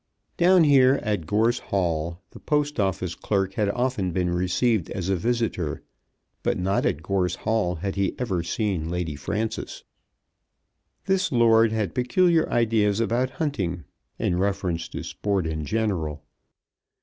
[0.35, 5.15] Down here, at Gorse Hall, the Post Office clerk had often been received as a
[5.15, 5.83] visitor,
[6.41, 9.83] but not at Gorse Hall had he ever seen Lady Frances.
[11.05, 13.83] This lord had peculiar ideas about hunting,
[14.17, 16.23] in reference to sport in general.